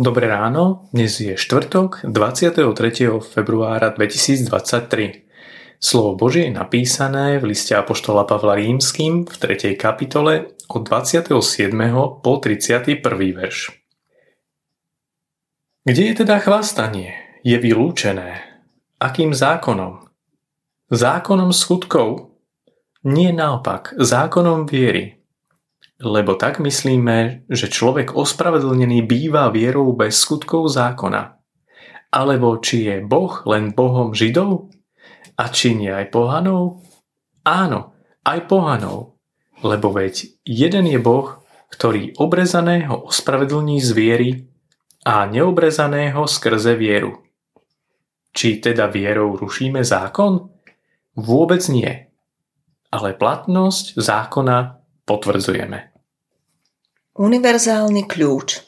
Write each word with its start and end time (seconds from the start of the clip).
Dobré 0.00 0.32
ráno, 0.32 0.88
dnes 0.96 1.20
je 1.20 1.36
štvrtok 1.36 2.08
23. 2.08 2.64
februára 3.20 3.92
2023. 3.92 5.28
Slovo 5.76 6.16
Božie 6.16 6.48
je 6.48 6.56
napísané 6.56 7.36
v 7.36 7.52
liste 7.52 7.76
Apoštola 7.76 8.24
Pavla 8.24 8.56
Rímským 8.56 9.28
v 9.28 9.34
3. 9.36 9.76
kapitole 9.76 10.56
od 10.72 10.88
27. 10.88 11.36
po 12.24 12.32
31. 12.40 12.96
verš. 13.12 13.76
Kde 15.84 16.02
je 16.08 16.14
teda 16.24 16.40
chvastanie? 16.40 17.12
Je 17.44 17.60
vylúčené. 17.60 18.40
Akým 19.04 19.36
zákonom? 19.36 20.08
Zákonom 20.88 21.52
skutkov? 21.52 22.40
Nie 23.04 23.36
naopak, 23.36 23.92
zákonom 24.00 24.64
viery. 24.64 25.19
Lebo 26.00 26.32
tak 26.40 26.64
myslíme, 26.64 27.44
že 27.52 27.68
človek 27.68 28.16
ospravedlnený 28.16 29.04
býva 29.04 29.52
vierou 29.52 29.92
bez 29.92 30.16
skutkov 30.16 30.72
zákona. 30.72 31.36
Alebo 32.08 32.56
či 32.56 32.88
je 32.88 32.96
Boh 33.04 33.44
len 33.44 33.76
Bohom 33.76 34.16
Židov? 34.16 34.72
A 35.36 35.52
či 35.52 35.76
nie 35.76 35.92
aj 35.92 36.08
pohanov? 36.08 36.80
Áno, 37.44 37.92
aj 38.24 38.48
pohanov. 38.48 39.20
Lebo 39.60 39.92
veď 39.92 40.40
jeden 40.40 40.88
je 40.88 40.96
Boh, 40.96 41.44
ktorý 41.68 42.16
obrezaného 42.16 43.04
ospravedlní 43.04 43.84
z 43.84 43.90
viery 43.92 44.30
a 45.04 45.28
neobrezaného 45.28 46.24
skrze 46.24 46.80
vieru. 46.80 47.20
Či 48.32 48.64
teda 48.64 48.88
vierou 48.88 49.36
rušíme 49.36 49.84
zákon? 49.84 50.48
Vôbec 51.12 51.60
nie. 51.68 52.08
Ale 52.88 53.12
platnosť 53.12 54.00
zákona 54.00 54.80
potvrdzujeme. 55.04 55.89
Univerzálny 57.18 58.06
kľúč 58.06 58.62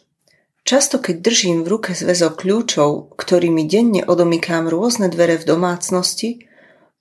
Často 0.67 0.99
keď 0.99 1.23
držím 1.23 1.63
v 1.63 1.79
ruke 1.79 1.95
zväzok 1.95 2.43
kľúčov, 2.43 3.15
ktorými 3.15 3.71
denne 3.71 4.03
odomykám 4.03 4.67
rôzne 4.67 5.07
dvere 5.07 5.39
v 5.39 5.47
domácnosti, 5.47 6.51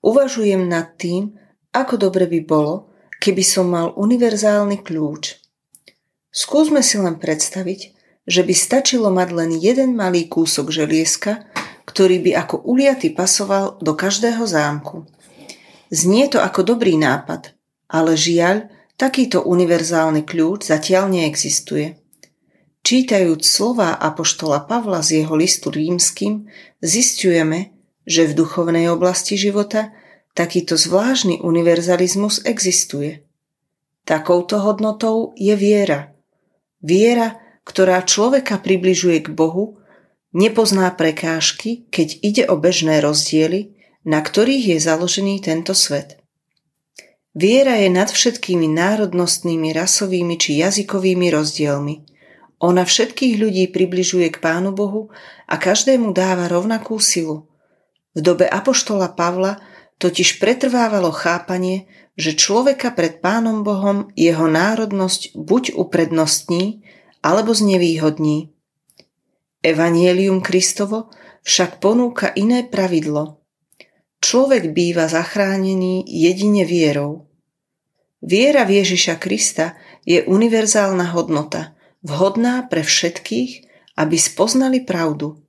uvažujem 0.05 0.69
nad 0.69 0.93
tým, 1.01 1.33
ako 1.73 1.97
dobre 1.97 2.29
by 2.29 2.45
bolo, 2.45 2.93
keby 3.17 3.41
som 3.41 3.73
mal 3.73 3.89
univerzálny 3.97 4.85
kľúč. 4.85 5.41
Skúsme 6.29 6.85
si 6.85 7.01
len 7.01 7.17
predstaviť, 7.17 7.89
že 8.29 8.45
by 8.45 8.53
stačilo 8.53 9.09
mať 9.09 9.29
len 9.33 9.57
jeden 9.57 9.97
malý 9.97 10.29
kúsok 10.29 10.69
želieska, 10.69 11.49
ktorý 11.89 12.21
by 12.21 12.37
ako 12.37 12.69
uliaty 12.69 13.17
pasoval 13.17 13.81
do 13.81 13.97
každého 13.97 14.45
zámku. 14.45 15.09
Znie 15.89 16.29
to 16.29 16.37
ako 16.37 16.77
dobrý 16.77 17.01
nápad, 17.01 17.57
ale 17.89 18.13
žiaľ, 18.13 18.69
Takýto 19.01 19.41
univerzálny 19.49 20.29
kľúč 20.29 20.69
zatiaľ 20.69 21.09
neexistuje. 21.09 21.97
Čítajúc 22.85 23.41
slova 23.41 23.97
Apoštola 23.97 24.69
Pavla 24.69 25.01
z 25.01 25.25
jeho 25.25 25.33
listu 25.33 25.73
rímským, 25.73 26.45
zistujeme, 26.85 27.73
že 28.05 28.29
v 28.29 28.37
duchovnej 28.45 28.93
oblasti 28.93 29.41
života 29.41 29.89
takýto 30.37 30.77
zvláštny 30.77 31.41
univerzalizmus 31.41 32.45
existuje. 32.45 33.25
Takouto 34.05 34.61
hodnotou 34.61 35.33
je 35.33 35.57
viera. 35.57 36.13
Viera, 36.85 37.41
ktorá 37.65 38.05
človeka 38.05 38.61
približuje 38.61 39.25
k 39.25 39.33
Bohu, 39.33 39.81
nepozná 40.29 40.93
prekážky, 40.93 41.89
keď 41.89 42.21
ide 42.21 42.43
o 42.45 42.53
bežné 42.53 43.01
rozdiely, 43.01 43.73
na 44.05 44.21
ktorých 44.21 44.77
je 44.77 44.77
založený 44.77 45.41
tento 45.41 45.73
svet. 45.73 46.20
Viera 47.31 47.79
je 47.79 47.87
nad 47.87 48.11
všetkými 48.11 48.67
národnostnými, 48.75 49.71
rasovými 49.71 50.35
či 50.35 50.59
jazykovými 50.59 51.31
rozdielmi. 51.31 51.95
Ona 52.59 52.83
všetkých 52.83 53.39
ľudí 53.39 53.65
približuje 53.71 54.27
k 54.35 54.37
Pánu 54.43 54.75
Bohu 54.75 55.15
a 55.47 55.55
každému 55.55 56.11
dáva 56.11 56.51
rovnakú 56.51 56.99
silu. 56.99 57.47
V 58.11 58.19
dobe 58.19 58.51
Apoštola 58.51 59.15
Pavla 59.15 59.63
totiž 60.03 60.43
pretrvávalo 60.43 61.15
chápanie, 61.15 61.87
že 62.19 62.35
človeka 62.35 62.91
pred 62.91 63.23
Pánom 63.23 63.63
Bohom 63.63 64.11
jeho 64.19 64.51
národnosť 64.51 65.31
buď 65.31 65.79
uprednostní, 65.79 66.83
alebo 67.23 67.55
znevýhodní. 67.55 68.51
Evangelium 69.63 70.43
Kristovo 70.43 71.07
však 71.47 71.79
ponúka 71.79 72.27
iné 72.35 72.67
pravidlo– 72.67 73.39
Človek 74.21 74.71
býva 74.77 75.09
zachránený 75.09 76.05
jedine 76.05 76.61
vierou. 76.61 77.25
Viera 78.21 78.69
v 78.69 78.85
Ježiša 78.85 79.17
Krista 79.17 79.73
je 80.05 80.21
univerzálna 80.21 81.09
hodnota, 81.17 81.73
vhodná 82.05 82.69
pre 82.69 82.85
všetkých, 82.85 83.65
aby 83.97 84.15
spoznali 84.21 84.85
pravdu. 84.85 85.41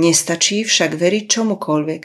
Nestačí 0.00 0.64
však 0.64 0.96
veriť 0.96 1.24
čomukoľvek. 1.28 2.02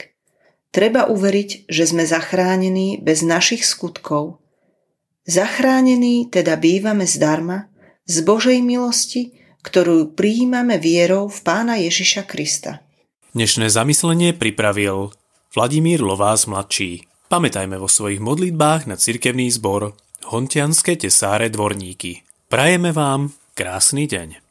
Treba 0.76 1.08
uveriť, 1.08 1.72
že 1.72 1.84
sme 1.88 2.04
zachránení 2.04 3.00
bez 3.00 3.24
našich 3.24 3.64
skutkov. 3.64 4.44
Zachránení 5.24 6.28
teda 6.28 6.60
bývame 6.60 7.08
zdarma, 7.08 7.72
z 8.04 8.20
Božej 8.20 8.60
milosti, 8.60 9.40
ktorú 9.64 10.12
prijímame 10.12 10.76
vierou 10.76 11.32
v 11.32 11.38
Pána 11.40 11.80
Ježiša 11.80 12.28
Krista. 12.28 12.84
Dnešné 13.32 13.72
zamyslenie 13.72 14.36
pripravil 14.36 15.16
Vladimír 15.54 16.02
Lovás 16.02 16.50
mladší. 16.50 17.06
Pamätajme 17.30 17.78
vo 17.78 17.86
svojich 17.86 18.18
modlitbách 18.18 18.90
na 18.90 18.98
cirkevný 18.98 19.54
zbor 19.54 19.94
Hontianské 20.26 20.98
tesáre 20.98 21.46
dvorníky. 21.46 22.26
Prajeme 22.50 22.90
vám 22.90 23.30
krásny 23.54 24.10
deň. 24.10 24.43